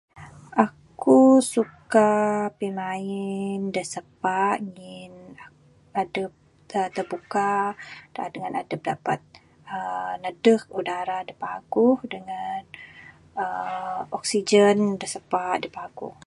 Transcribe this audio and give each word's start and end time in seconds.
Aku 0.65 1.19
suka 1.53 2.11
pimain 2.59 3.59
dak 3.75 3.87
sepa 3.93 4.39
ngin 4.71 5.13
adep 6.01 6.31
tebuka 6.95 7.51
dengan 8.33 8.51
adep 8.61 8.81
dapat 8.89 9.19
uhh 9.75 10.11
nedek 10.23 10.61
udara 10.79 11.17
dak 11.27 11.39
paguh 11.43 11.97
dengan 12.13 12.61
uhh 13.41 14.01
oksigen 14.17 14.77
dak 14.99 15.11
sepa 15.15 15.43
dak 15.61 15.73
paguh. 15.79 16.15